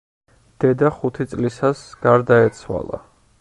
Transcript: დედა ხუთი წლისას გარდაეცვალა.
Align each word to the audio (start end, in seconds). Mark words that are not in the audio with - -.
დედა 0.63 0.89
ხუთი 0.95 1.27
წლისას 1.33 1.85
გარდაეცვალა. 2.07 3.03